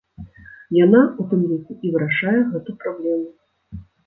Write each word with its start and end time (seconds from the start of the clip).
Яна, 0.85 1.01
у 1.23 1.25
тым 1.33 1.43
ліку, 1.49 1.77
і 1.89 1.93
вырашае 1.97 2.35
гэту 2.55 2.77
праблему. 2.87 3.29